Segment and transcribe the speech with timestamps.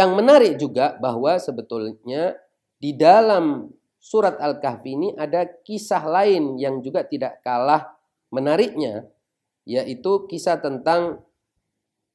[0.00, 2.32] Yang menarik juga bahwa sebetulnya
[2.80, 3.68] di dalam
[4.00, 8.00] surat Al-Kahfi ini ada kisah lain yang juga tidak kalah
[8.32, 9.04] menariknya,
[9.68, 11.20] yaitu kisah tentang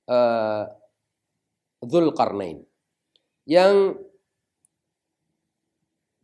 [0.10, 0.66] uh,
[1.86, 2.66] Zulkarnain.
[3.46, 4.02] Yang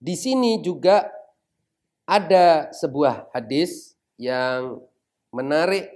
[0.01, 1.13] di sini juga
[2.09, 4.81] ada sebuah hadis yang
[5.29, 5.93] menarik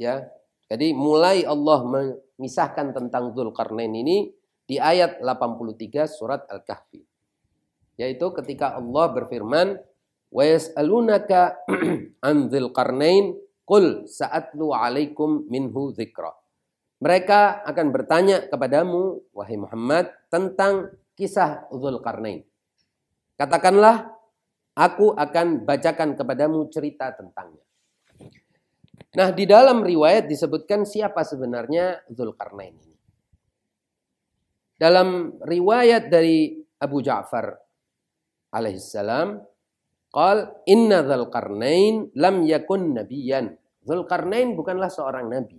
[0.00, 0.24] ya.
[0.72, 4.32] Jadi mulai Allah memisahkan tentang Zulkarnain ini
[4.66, 7.00] di ayat 83 surat Al-Kahfi.
[7.96, 9.78] Yaitu ketika Allah berfirman,
[10.28, 11.64] "Wa yas'alunaka
[12.28, 16.34] an Dzulqarnain qul sa'atlu 'alaikum minhu dzikra."
[17.00, 22.44] Mereka akan bertanya kepadamu, wahai Muhammad, tentang kisah Dzulqarnain.
[23.36, 24.12] Katakanlah,
[24.76, 27.64] aku akan bacakan kepadamu cerita tentangnya.
[29.16, 32.95] Nah, di dalam riwayat disebutkan siapa sebenarnya Dzulqarnain ini.
[34.76, 37.48] Dalam riwayat dari Abu Ja'far
[38.52, 39.40] alaihissalam,
[40.12, 43.56] qal inna Dzulqarnain lam yakun nabiyan.
[43.80, 45.56] Dzulqarnain bukanlah seorang nabi.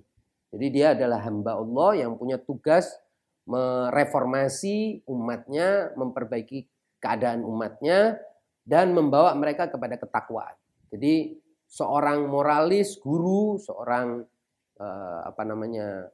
[0.54, 2.94] Jadi dia adalah hamba Allah yang punya tugas
[3.48, 6.68] mereformasi umatnya, memperbaiki
[7.02, 8.20] keadaan umatnya
[8.68, 10.56] dan membawa mereka kepada ketakwaan.
[10.92, 14.23] Jadi seorang moralis, guru, seorang
[14.80, 16.12] uh, apa namanya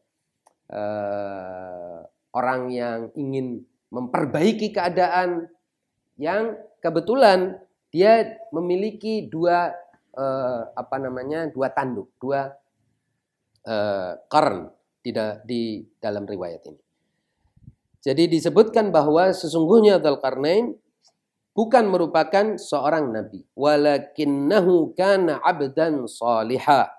[0.70, 2.02] uh,
[2.34, 5.48] orang yang ingin memperbaiki keadaan
[6.17, 7.62] yang kebetulan
[7.94, 9.70] dia memiliki dua
[10.17, 12.50] eh, apa namanya dua tanduk dua
[13.66, 14.70] eh, karn
[15.03, 16.81] tidak di dalam riwayat ini.
[18.03, 20.75] Jadi disebutkan bahwa sesungguhnya Dzulkarnain
[21.56, 26.91] bukan merupakan seorang nabi, walakinnahu kana 'abdan salihah.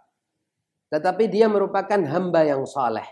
[0.88, 3.04] Tetapi dia merupakan hamba yang saleh.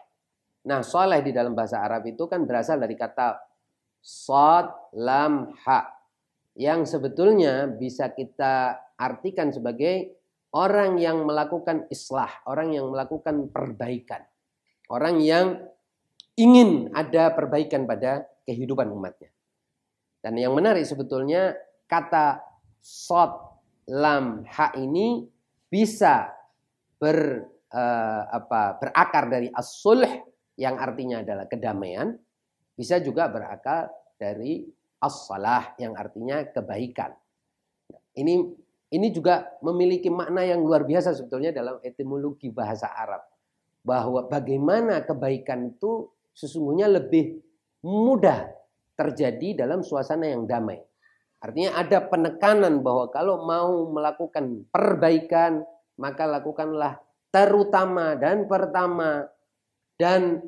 [0.63, 3.35] Nah, soleh di dalam bahasa Arab itu kan berasal dari kata
[3.99, 5.81] sod, lam, ha.
[6.55, 10.23] Yang sebetulnya bisa kita artikan sebagai
[10.55, 14.23] orang yang melakukan islah, orang yang melakukan perbaikan.
[14.93, 15.59] Orang yang
[16.37, 19.33] ingin ada perbaikan pada kehidupan umatnya.
[20.23, 21.57] Dan yang menarik sebetulnya
[21.91, 22.39] kata
[22.79, 23.33] sod,
[23.91, 25.27] lam, ha ini
[25.67, 26.31] bisa
[27.01, 27.43] ber,
[27.75, 30.22] uh, apa, berakar dari as-sulh
[30.57, 32.17] yang artinya adalah kedamaian,
[32.77, 34.65] bisa juga berakal dari
[35.03, 37.13] as-salah yang artinya kebaikan.
[38.13, 38.35] Ini
[38.93, 43.25] ini juga memiliki makna yang luar biasa sebetulnya dalam etimologi bahasa Arab.
[43.83, 47.41] Bahwa bagaimana kebaikan itu sesungguhnya lebih
[47.83, 48.47] mudah
[48.95, 50.79] terjadi dalam suasana yang damai.
[51.43, 55.67] Artinya ada penekanan bahwa kalau mau melakukan perbaikan,
[55.99, 57.03] maka lakukanlah
[57.35, 59.27] terutama dan pertama
[59.97, 60.43] dan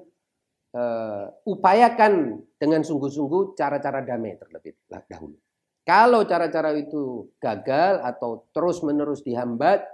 [0.75, 4.75] uh, upayakan dengan sungguh-sungguh cara-cara damai terlebih
[5.09, 5.37] dahulu.
[5.85, 9.85] Kalau cara-cara itu gagal atau terus-menerus dihambat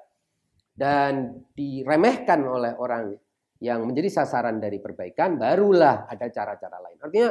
[0.78, 3.18] dan diremehkan oleh orang
[3.60, 6.98] yang menjadi sasaran dari perbaikan, barulah ada cara-cara lain.
[7.02, 7.30] Artinya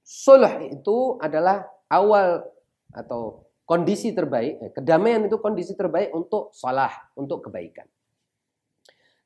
[0.00, 2.46] sulh itu adalah awal
[2.94, 7.86] atau kondisi terbaik, eh, kedamaian itu kondisi terbaik untuk salah, untuk kebaikan.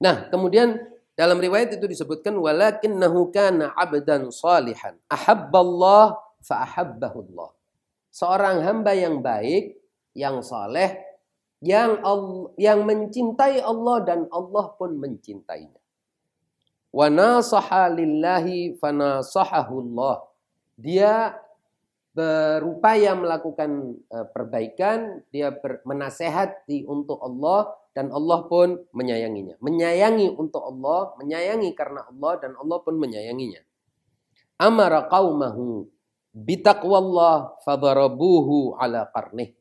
[0.04, 0.76] Nah, kemudian
[1.14, 4.98] dalam riwayat itu disebutkan walakinnahu kana 'abdan salihan.
[5.06, 7.54] Ahabballah fa ahabbahullah.
[8.10, 9.78] Seorang hamba yang baik,
[10.14, 10.98] yang saleh,
[11.62, 15.78] yang Allah, yang mencintai Allah dan Allah pun mencintainya.
[16.90, 20.26] Wa nasaha lillahi fanasahahullah.
[20.74, 21.34] Dia
[22.14, 29.56] berupaya melakukan eh, perbaikan, dia menasehati untuk Allah dan Allah pun menyayanginya.
[29.62, 33.62] Menyayangi untuk Allah, menyayangi karena Allah dan Allah pun menyayanginya.
[34.58, 35.86] Amara qaumahu
[36.34, 39.54] bitaqwallah fadarabuhu ala qarnih.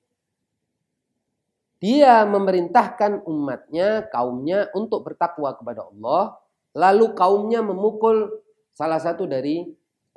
[1.77, 6.39] Dia memerintahkan umatnya, kaumnya untuk bertakwa kepada Allah,
[6.74, 8.41] lalu kaumnya memukul
[8.74, 9.68] salah satu dari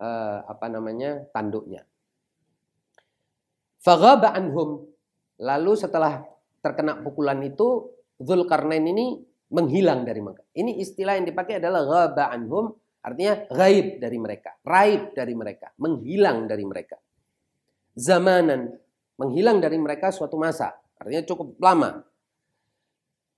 [0.00, 1.84] uh, apa namanya tanduknya.
[3.82, 4.88] Faghaba anhum.
[5.36, 6.24] Lalu setelah
[6.64, 9.20] terkena pukulan itu Zulkarnain ini
[9.52, 10.42] menghilang dari mereka.
[10.56, 12.74] Ini istilah yang dipakai adalah ghaba anhum,
[13.04, 16.98] artinya gaib dari mereka, raib dari mereka, menghilang dari mereka.
[17.96, 18.74] Zamanan,
[19.16, 22.02] menghilang dari mereka suatu masa, artinya cukup lama.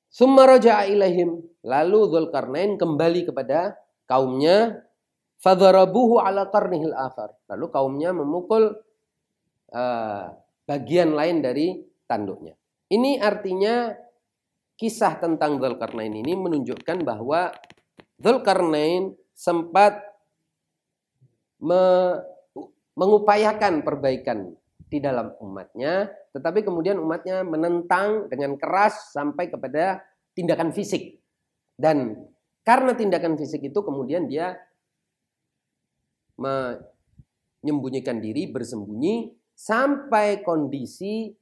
[0.09, 3.77] Summa raja'a ilaihim, lalu Zulkarnain kembali kepada
[4.09, 4.89] kaumnya,
[5.39, 7.37] fadharabuhu ala qarnihil akhar.
[7.53, 8.73] Lalu kaumnya memukul
[9.77, 10.27] uh,
[10.65, 12.57] bagian lain dari tanduknya.
[12.89, 13.93] Ini artinya
[14.79, 17.51] kisah tentang Zulkarnain ini menunjukkan bahwa
[18.23, 19.99] Zulkarnain sempat
[21.59, 21.83] me,
[22.95, 24.55] mengupayakan perbaikan
[24.89, 30.01] di dalam umatnya, tetapi kemudian umatnya menentang dengan keras sampai kepada
[30.33, 31.21] tindakan fisik.
[31.75, 32.15] Dan
[32.63, 34.57] karena tindakan fisik itu kemudian dia
[36.39, 41.35] menyembunyikan diri, bersembunyi sampai kondisi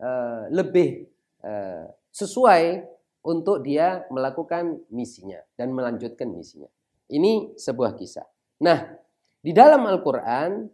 [0.00, 1.08] uh, lebih
[1.40, 2.84] uh, sesuai
[3.24, 6.68] untuk dia melakukan misinya dan melanjutkan misinya.
[7.08, 8.26] Ini sebuah kisah.
[8.62, 8.78] Nah,
[9.42, 10.68] di dalam Al-Qur'an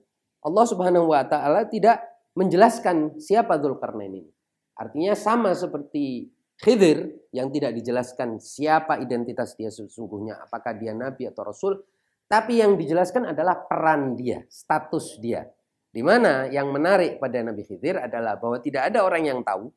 [0.44, 2.04] Allah Subhanahu wa taala tidak
[2.38, 4.32] menjelaskan siapa Dzulkarnain ini.
[4.78, 11.46] Artinya sama seperti Khidir yang tidak dijelaskan siapa identitas dia sesungguhnya, apakah dia nabi atau
[11.46, 11.78] rasul,
[12.26, 15.46] tapi yang dijelaskan adalah peran dia, status dia.
[15.88, 19.72] Di mana yang menarik pada Nabi Khidir adalah bahwa tidak ada orang yang tahu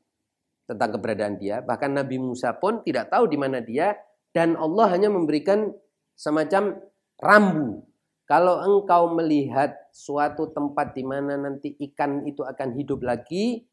[0.65, 1.59] tentang keberadaan dia.
[1.61, 3.95] Bahkan Nabi Musa pun tidak tahu di mana dia
[4.31, 5.71] dan Allah hanya memberikan
[6.15, 6.79] semacam
[7.19, 7.83] rambu.
[8.29, 13.67] Kalau engkau melihat suatu tempat di mana nanti ikan itu akan hidup lagi,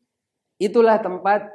[0.59, 1.47] itulah tempat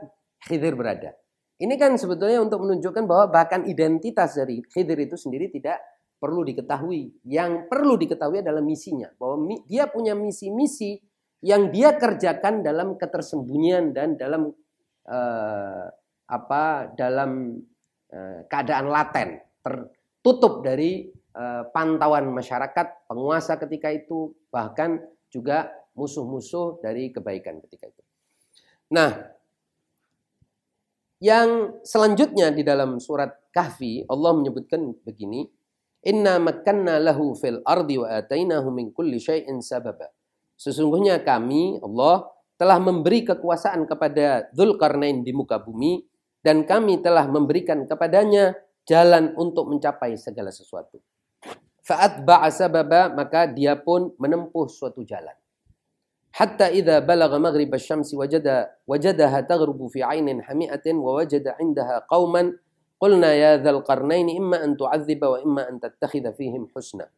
[0.44, 1.12] Khidir berada.
[1.60, 5.80] Ini kan sebetulnya untuk menunjukkan bahwa bahkan identitas dari Khidir itu sendiri tidak
[6.20, 7.24] perlu diketahui.
[7.28, 9.12] Yang perlu diketahui adalah misinya.
[9.20, 11.00] Bahwa dia punya misi-misi
[11.44, 14.56] yang dia kerjakan dalam ketersembunyian dan dalam
[15.08, 15.86] uh,
[16.28, 17.60] apa dalam
[18.12, 27.14] uh, keadaan laten, tertutup dari uh, pantauan masyarakat, penguasa ketika itu, bahkan juga musuh-musuh dari
[27.14, 28.04] kebaikan ketika itu.
[28.94, 29.12] Nah,
[31.24, 35.48] yang selanjutnya di dalam surat Kahfi Allah menyebutkan begini,
[36.04, 40.12] Inna makanna lahu fil ardi wa atainahu min kulli syai'in sababa.
[40.60, 42.28] Sesungguhnya kami Allah
[42.64, 46.00] telah memberi kekuasaan kepada Dzulkarnain di muka bumi
[46.40, 48.56] dan kami telah memberikan kepadanya
[48.88, 51.04] jalan untuk mencapai segala sesuatu.
[51.84, 52.24] Fa'at
[52.56, 55.36] sababa maka dia pun menempuh suatu jalan.
[56.32, 62.56] Hatta idza balagha maghrib asy-syamsi wajada wajadaha taghrubu fi 'ainin hami'atin wa wajada 'indaha qauman
[62.96, 67.12] qulna ya dzal imma an tu'adziba wa imma an tattakhidha fihim husna.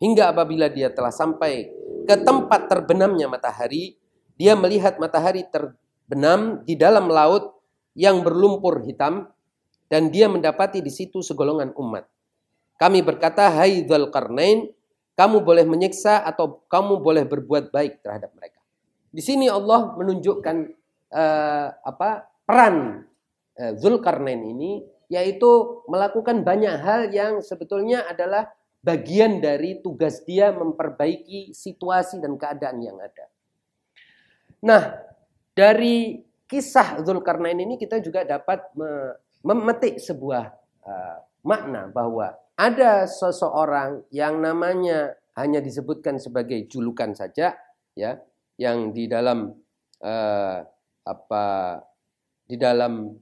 [0.00, 1.68] Hingga apabila dia telah sampai
[2.08, 4.00] ke tempat terbenamnya matahari,
[4.38, 7.58] dia melihat matahari terbenam di dalam laut
[7.98, 9.26] yang berlumpur hitam
[9.90, 12.06] dan dia mendapati di situ segolongan umat.
[12.78, 14.70] Kami berkata, "Hai Dzulqarnain,
[15.18, 18.62] kamu boleh menyiksa atau kamu boleh berbuat baik terhadap mereka."
[19.10, 20.56] Di sini Allah menunjukkan
[21.12, 23.02] uh, apa peran
[23.58, 28.52] uh, Zulkarnain ini yaitu melakukan banyak hal yang sebetulnya adalah
[28.84, 33.26] bagian dari tugas dia memperbaiki situasi dan keadaan yang ada.
[34.64, 34.98] Nah,
[35.54, 36.18] dari
[36.48, 38.72] kisah Zulkarnain ini kita juga dapat
[39.44, 40.44] memetik sebuah
[40.82, 47.54] uh, makna bahwa ada seseorang yang namanya hanya disebutkan sebagai julukan saja
[47.94, 48.18] ya
[48.58, 49.54] yang di dalam
[50.02, 50.58] uh,
[51.06, 51.44] apa
[52.42, 53.14] di dalam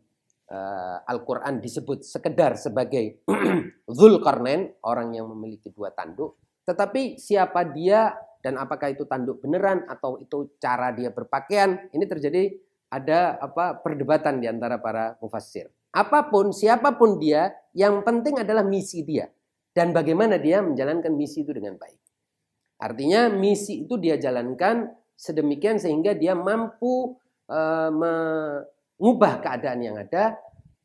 [0.48, 3.20] uh, Al-Qur'an disebut sekedar sebagai
[3.96, 6.40] Zulkarnain orang yang memiliki dua tanduk.
[6.66, 8.10] Tetapi siapa dia
[8.44, 12.52] dan apakah itu tanduk beneran atau itu cara dia berpakaian ini terjadi
[12.90, 15.68] ada apa perdebatan di antara para mufassir.
[15.90, 19.26] Apa pun siapa pun dia yang penting adalah misi dia
[19.72, 22.00] dan bagaimana dia menjalankan misi itu dengan baik.
[22.76, 27.16] Artinya misi itu dia jalankan sedemikian sehingga dia mampu
[27.48, 30.36] uh, mengubah keadaan yang ada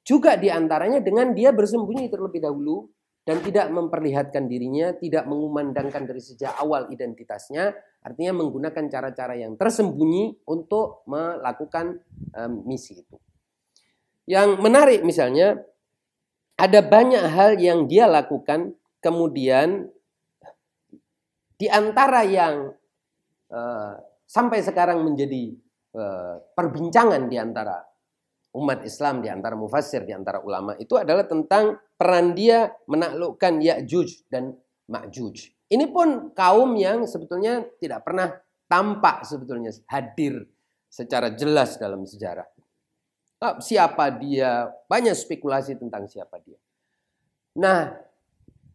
[0.02, 2.90] juga di antaranya dengan dia bersembunyi terlebih dahulu
[3.22, 7.70] dan tidak memperlihatkan dirinya, tidak mengumandangkan dari sejak awal identitasnya,
[8.02, 12.02] artinya menggunakan cara-cara yang tersembunyi untuk melakukan
[12.34, 13.18] um, misi itu.
[14.26, 15.62] Yang menarik misalnya,
[16.58, 19.90] ada banyak hal yang dia lakukan, kemudian
[21.62, 22.74] di antara yang
[23.54, 23.94] uh,
[24.26, 25.54] sampai sekarang menjadi
[25.94, 27.91] uh, perbincangan di antara
[28.52, 34.28] umat Islam, di antara mufassir, di antara ulama, itu adalah tentang peran dia menaklukkan Ya'juj
[34.28, 34.52] dan
[34.92, 35.56] Ma'juj.
[35.72, 38.36] Ini pun kaum yang sebetulnya tidak pernah
[38.68, 40.44] tampak sebetulnya hadir
[40.92, 42.44] secara jelas dalam sejarah.
[43.40, 44.68] Ah, siapa dia?
[44.92, 46.60] Banyak spekulasi tentang siapa dia.
[47.56, 47.96] Nah,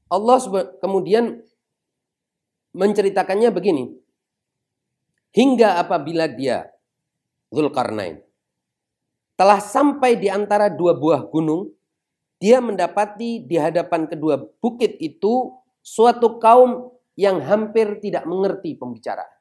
[0.08, 0.38] Allah
[0.80, 1.44] kemudian
[2.72, 3.92] menceritakannya begini.
[5.36, 6.72] Hingga apabila dia
[7.52, 8.25] Zulkarnain
[9.36, 11.70] telah sampai di antara dua buah gunung
[12.36, 19.32] dia mendapati di hadapan kedua bukit itu suatu kaum yang hampir tidak mengerti pembicaraan.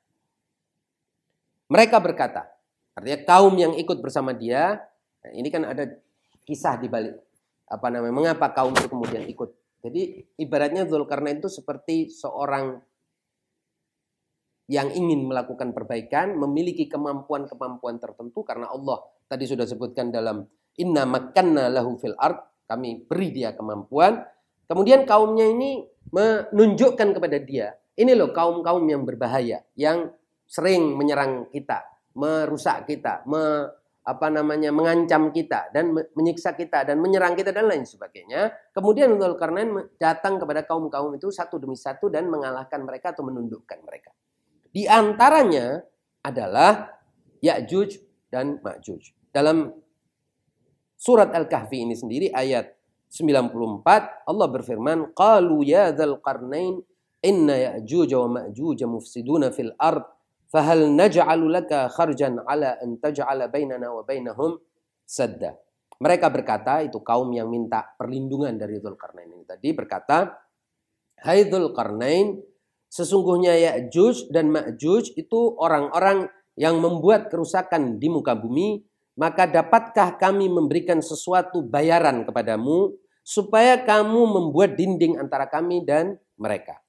[1.68, 2.48] Mereka berkata,
[2.96, 4.80] artinya kaum yang ikut bersama dia,
[5.34, 5.90] ini kan ada
[6.48, 7.20] kisah di balik
[7.68, 9.50] apa namanya, mengapa kaum itu kemudian ikut.
[9.84, 12.80] Jadi ibaratnya Zulkarnain itu seperti seorang
[14.66, 20.46] yang ingin melakukan perbaikan memiliki kemampuan-kemampuan tertentu karena Allah tadi sudah sebutkan dalam
[20.80, 24.22] inna makanna lahu fil ard kami beri dia kemampuan
[24.66, 30.12] kemudian kaumnya ini menunjukkan kepada dia ini loh kaum-kaum yang berbahaya yang
[30.46, 33.68] sering menyerang kita merusak kita me,
[34.08, 38.54] apa namanya mengancam kita dan menyiksa kita dan menyerang kita dan lain sebagainya.
[38.72, 44.16] Kemudian Zulkarnain datang kepada kaum-kaum itu satu demi satu dan mengalahkan mereka atau menundukkan mereka.
[44.72, 45.84] Di antaranya
[46.24, 46.96] adalah
[47.44, 48.05] Ya'juj
[48.36, 49.32] dan Ma'juj.
[49.32, 49.72] Dalam
[51.00, 52.76] surat Al-Kahfi ini sendiri ayat
[53.08, 56.84] 94 Allah berfirman, "Qalu ya dzal qarnain
[57.24, 60.04] inna Ya'juj wa Ma'juj mufsiduna fil ard
[60.56, 64.56] Fahal naj'alu laka kharjan ala an taj'ala bainana wa bainahum
[65.04, 65.58] sadda.
[66.00, 70.32] Mereka berkata, itu kaum yang minta perlindungan dari Dzulkarnain ini tadi berkata,
[71.24, 72.40] Hai Dzulkarnain,
[72.88, 78.84] sesungguhnya Ya'juj dan Ma'juj itu orang-orang yang membuat kerusakan di muka bumi,
[79.16, 86.80] maka dapatkah kami memberikan sesuatu bayaran kepadamu supaya kamu membuat dinding antara kami dan mereka.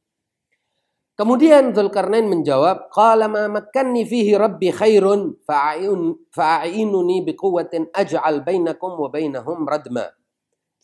[1.17, 4.05] Kemudian Zulkarnain menjawab, "Qala ma makkanni
[4.37, 9.09] rabbi khairun fa'in fa'inuni biquwwatin aj'al bainakum wa
[9.65, 10.13] radma."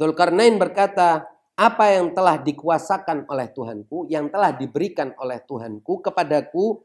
[0.00, 6.80] Zulkarnain berkata, apa yang telah dikuasakan oleh Tuhanku, yang telah diberikan oleh Tuhanku kepadaku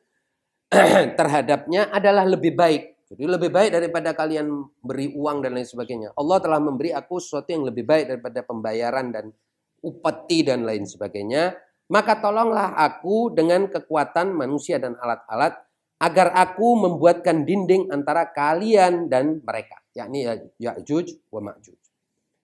[1.20, 3.08] terhadapnya adalah lebih baik.
[3.08, 4.52] Jadi lebih baik daripada kalian
[4.84, 6.12] beri uang dan lain sebagainya.
[6.20, 9.32] Allah telah memberi aku sesuatu yang lebih baik daripada pembayaran dan
[9.80, 11.56] upeti dan lain sebagainya
[11.88, 15.56] maka tolonglah aku dengan kekuatan manusia dan alat-alat
[15.98, 20.28] agar aku membuatkan dinding antara kalian dan mereka, yakni
[20.62, 21.80] Ya'juj wa Ma'juj.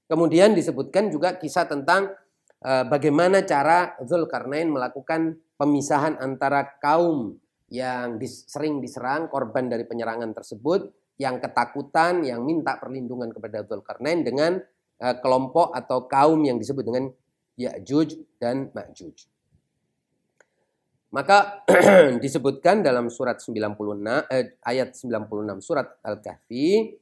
[0.10, 2.10] Kemudian disebutkan juga kisah tentang
[2.66, 7.38] uh, bagaimana cara Zulkarnain melakukan pemisahan antara kaum
[7.74, 14.22] yang dis, sering diserang korban dari penyerangan tersebut, yang ketakutan, yang minta perlindungan kepada Zulkarnain
[14.22, 14.62] dengan
[15.02, 17.10] uh, kelompok atau kaum yang disebut dengan
[17.58, 19.30] Ya'juj dan Ma'juj.
[21.14, 21.62] Maka
[22.24, 23.54] disebutkan dalam surat 96
[24.34, 26.98] eh, ayat 96 surat Al-Kahfi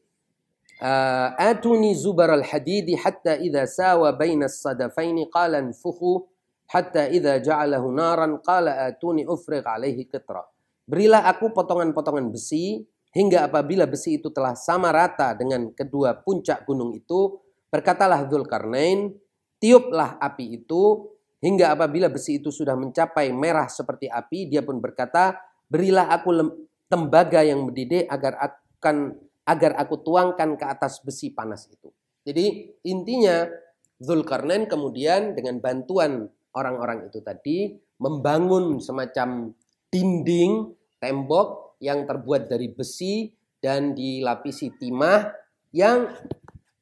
[0.84, 6.28] eh, atuni zubar al-hadid hatta idza sawa baina as-sadafain qala anfukhu
[6.68, 10.51] hatta idza ja'alahu naran qala atuni ufrigh alaihi qitra.
[10.92, 12.84] Berilah aku potongan-potongan besi
[13.16, 17.40] hingga apabila besi itu telah sama rata dengan kedua puncak gunung itu
[17.72, 19.16] berkatalah Dzulkarnain
[19.64, 25.42] tiuplah api itu Hingga apabila besi itu sudah mencapai merah seperti api, dia pun berkata,
[25.66, 26.38] "Berilah aku
[26.86, 29.18] tembaga yang mendidih agar akan
[29.50, 31.90] agar aku tuangkan ke atas besi panas itu."
[32.22, 33.50] Jadi intinya
[33.98, 39.50] Zulkarnain kemudian dengan bantuan orang-orang itu tadi membangun semacam
[39.90, 45.34] dinding tembok yang terbuat dari besi dan dilapisi timah
[45.74, 46.06] yang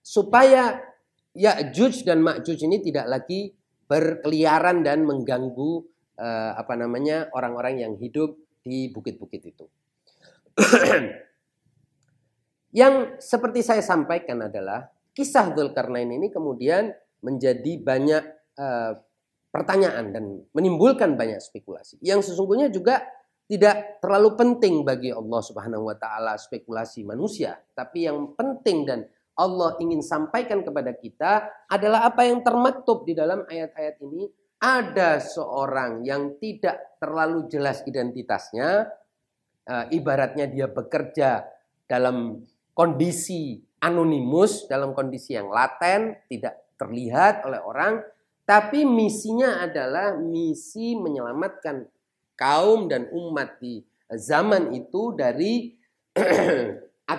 [0.03, 0.83] supaya
[1.39, 3.53] Ya'juj dan Ma'juj ini tidak lagi
[3.88, 5.88] berkeliaran dan mengganggu
[6.19, 9.65] uh, apa namanya orang-orang yang hidup di bukit-bukit itu.
[12.79, 16.91] yang seperti saya sampaikan adalah kisah Dzulkarnain ini kemudian
[17.23, 18.23] menjadi banyak
[18.59, 18.93] uh,
[19.49, 20.23] pertanyaan dan
[20.53, 21.97] menimbulkan banyak spekulasi.
[22.03, 23.01] Yang sesungguhnya juga
[23.50, 29.74] tidak terlalu penting bagi Allah Subhanahu wa taala spekulasi manusia, tapi yang penting dan Allah
[29.82, 34.29] ingin sampaikan kepada kita adalah apa yang termaktub di dalam ayat-ayat ini.
[34.60, 38.91] Ada seorang yang tidak terlalu jelas identitasnya,
[39.65, 41.48] eh, ibaratnya dia bekerja
[41.88, 42.44] dalam
[42.75, 48.03] kondisi anonimus, dalam kondisi yang laten, tidak terlihat oleh orang,
[48.44, 51.88] tapi misinya adalah misi menyelamatkan
[52.39, 55.75] kaum dan umat di zaman itu dari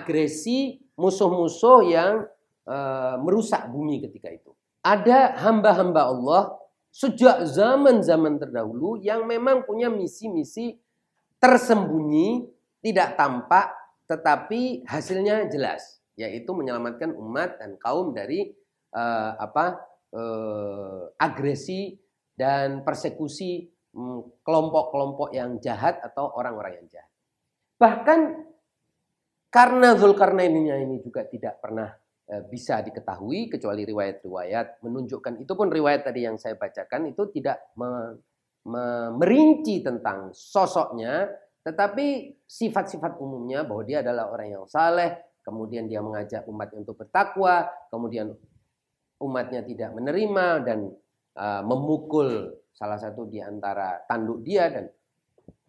[0.01, 2.25] agresi musuh-musuh yang
[2.65, 4.51] uh, merusak bumi ketika itu.
[4.81, 6.43] Ada hamba-hamba Allah
[6.89, 10.75] sejak zaman-zaman terdahulu yang memang punya misi-misi
[11.37, 12.49] tersembunyi,
[12.81, 13.71] tidak tampak,
[14.09, 18.51] tetapi hasilnya jelas, yaitu menyelamatkan umat dan kaum dari
[18.91, 19.79] uh, apa
[20.11, 21.95] uh, agresi
[22.35, 23.69] dan persekusi
[24.41, 27.11] kelompok-kelompok yang jahat atau orang-orang yang jahat.
[27.75, 28.19] Bahkan
[29.51, 31.91] karena Zulkarnainnya ini juga tidak pernah
[32.23, 37.59] e, bisa diketahui kecuali riwayat-riwayat menunjukkan itu pun riwayat tadi yang saya bacakan itu tidak
[37.75, 38.15] me,
[38.63, 41.27] me, merinci tentang sosoknya
[41.67, 47.67] tetapi sifat-sifat umumnya bahwa dia adalah orang yang saleh kemudian dia mengajak umat untuk bertakwa
[47.91, 48.31] kemudian
[49.19, 50.79] umatnya tidak menerima dan
[51.37, 54.89] uh, memukul salah satu di antara tanduk dia dan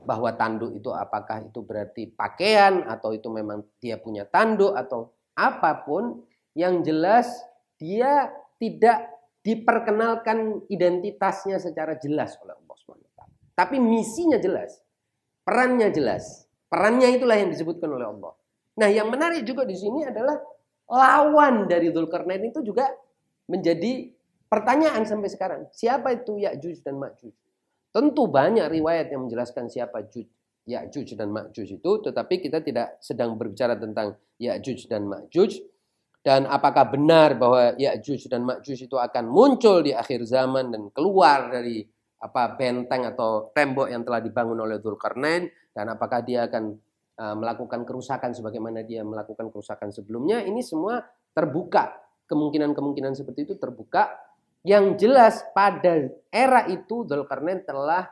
[0.02, 5.86] bahwa tanduk itu apakah itu berarti pakaian atau itu memang dia punya tanduk atau apa
[5.86, 6.22] pun
[6.58, 7.30] yang jelas
[7.78, 9.10] dia tidak
[9.42, 13.18] diperkenalkan identitasnya secara jelas oleh Allah SWT.
[13.58, 14.78] Tapi misinya jelas,
[15.42, 16.46] perannya jelas.
[16.70, 18.32] Perannya itulah yang disebutkan oleh Allah.
[18.80, 20.40] Nah, yang menarik juga di sini adalah
[20.88, 22.88] lawan dari Zulkarnain itu juga
[23.50, 24.08] menjadi
[24.52, 25.60] pertanyaan sampai sekarang.
[25.72, 27.32] Siapa itu Ya'juj dan Ma'juj?
[27.88, 30.28] Tentu banyak riwayat yang menjelaskan siapa Juj,
[30.68, 35.72] Ya'juj dan Ma'juj itu, tetapi kita tidak sedang berbicara tentang Ya'juj dan Ma'juj.
[36.20, 41.48] Dan apakah benar bahwa Ya'juj dan Ma'juj itu akan muncul di akhir zaman dan keluar
[41.48, 41.80] dari
[42.22, 46.78] apa benteng atau tembok yang telah dibangun oleh Dzulkarnain dan apakah dia akan
[47.18, 51.02] uh, melakukan kerusakan sebagaimana dia melakukan kerusakan sebelumnya ini semua
[51.34, 51.98] terbuka
[52.30, 54.14] kemungkinan-kemungkinan seperti itu terbuka
[54.62, 58.06] yang jelas pada era itu Dzulkarnain telah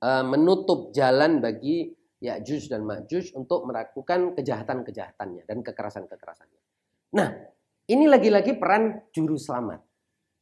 [0.00, 6.60] uh, menutup jalan bagi Ya'juj dan Ma'juj untuk melakukan kejahatan-kejahatannya dan kekerasan-kekerasannya.
[7.12, 7.28] Nah,
[7.92, 9.84] ini lagi-lagi peran juru selamat.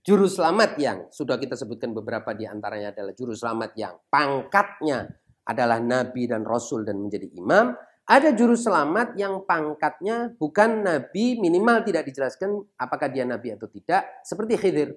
[0.05, 5.11] Juru selamat yang sudah kita sebutkan beberapa di antaranya adalah juru selamat yang pangkatnya
[5.45, 7.75] adalah nabi dan rasul dan menjadi imam.
[8.05, 14.21] Ada juru selamat yang pangkatnya bukan nabi, minimal tidak dijelaskan apakah dia nabi atau tidak,
[14.21, 14.93] seperti Khidir.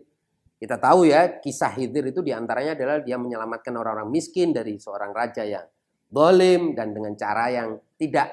[0.59, 5.15] Kita tahu ya, kisah Khidir itu di antaranya adalah dia menyelamatkan orang-orang miskin dari seorang
[5.15, 5.63] raja yang
[6.11, 8.27] dolim dan dengan cara yang tidak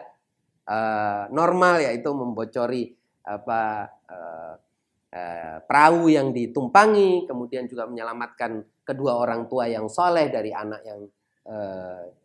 [0.67, 2.91] uh, normal yaitu membocori
[3.31, 4.55] apa uh,
[5.15, 11.01] uh, perahu yang ditumpangi, kemudian juga menyelamatkan kedua orang tua yang soleh dari anak yang
[11.47, 12.24] uh,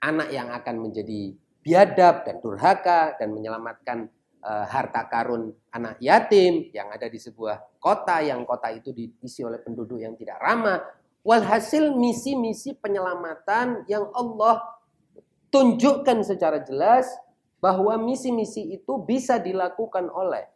[0.00, 4.08] anak yang akan menjadi biadab dan durhaka dan menyelamatkan
[4.40, 9.60] uh, harta karun anak yatim yang ada di sebuah kota yang kota itu diisi oleh
[9.60, 10.80] penduduk yang tidak ramah.
[11.20, 14.64] Walhasil misi-misi penyelamatan yang Allah
[15.52, 17.04] tunjukkan secara jelas
[17.60, 20.48] bahwa misi-misi itu bisa dilakukan oleh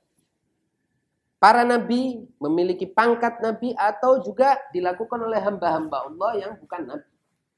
[1.44, 7.13] para nabi memiliki pangkat nabi atau juga dilakukan oleh hamba-hamba Allah yang bukan nabi.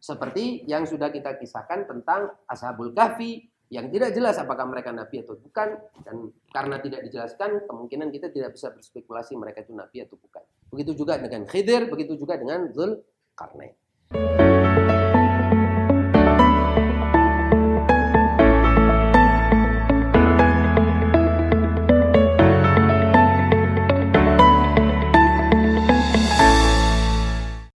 [0.07, 3.42] Seperti yang sudah kita kisahkan tentang Ashabul Kahfi
[3.75, 5.75] yang tidak jelas apakah mereka nabi atau bukan
[6.07, 10.47] dan karena tidak dijelaskan kemungkinan kita tidak bisa berspekulasi mereka itu nabi atau bukan.
[10.71, 13.03] Begitu juga dengan Khidir, begitu juga dengan Zul
[13.35, 13.75] Karnain.